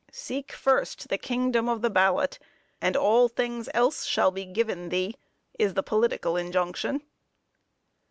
[0.11, 2.39] Seek first the kingdom of the ballot,
[2.81, 5.13] and all things else shall be given thee,
[5.59, 7.03] is the political injunction.